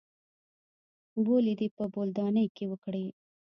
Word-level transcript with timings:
بولې 1.23 1.53
دې 1.59 1.67
په 1.77 1.83
بولدانۍ 1.93 2.45
کښې 2.55 2.65
وکړې. 2.71 3.05